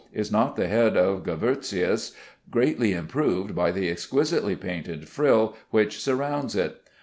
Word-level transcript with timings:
Is 0.11 0.31
not 0.31 0.55
the 0.55 0.67
head 0.67 0.97
of 0.97 1.23
Gavartius 1.23 2.13
greatly 2.49 2.91
improved 2.91 3.53
by 3.53 3.71
the 3.71 3.87
exquisitely 3.87 4.55
painted 4.55 5.07
frill 5.07 5.55
which 5.69 6.01
surrounds 6.01 6.55
it? 6.55 6.81